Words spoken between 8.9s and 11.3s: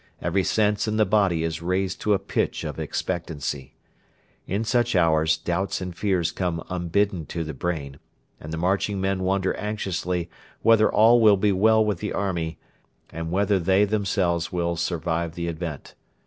men wonder anxiously whether all